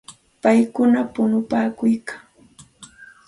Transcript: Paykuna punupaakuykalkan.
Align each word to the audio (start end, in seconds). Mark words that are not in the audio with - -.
Paykuna 0.41 0.99
punupaakuykalkan. 1.13 2.19